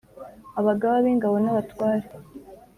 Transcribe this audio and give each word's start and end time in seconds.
abagaba 0.59 0.95
b'ingabo 1.05 1.35
n'abatware 1.43 2.05